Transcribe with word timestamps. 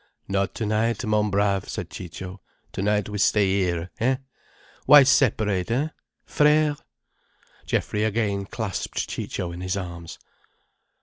"Not 0.27 0.55
tonight, 0.55 1.05
mon 1.05 1.29
brave," 1.29 1.69
said 1.69 1.91
Ciccio. 1.91 2.41
"Tonight 2.71 3.07
we 3.07 3.19
stay 3.19 3.47
here, 3.59 3.91
hein. 3.99 4.17
Why 4.87 5.03
separate, 5.03 5.69
hein?—frère?" 5.69 6.79
Geoffrey 7.67 8.03
again 8.03 8.47
clasped 8.47 9.07
Ciccio 9.07 9.51
in 9.51 9.61
his 9.61 9.77
arms. 9.77 10.17